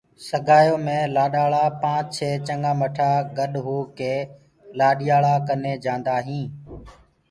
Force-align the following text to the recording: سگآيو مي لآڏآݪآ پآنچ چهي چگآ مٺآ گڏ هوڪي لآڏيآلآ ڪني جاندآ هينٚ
سگآيو 0.27 0.75
مي 0.85 0.99
لآڏآݪآ 1.15 1.63
پآنچ 1.81 2.05
چهي 2.15 2.31
چگآ 2.47 2.71
مٺآ 2.79 3.11
گڏ 3.37 3.53
هوڪي 3.65 4.15
لآڏيآلآ 4.77 5.33
ڪني 5.47 5.73
جاندآ 5.83 6.15
هينٚ 6.27 6.49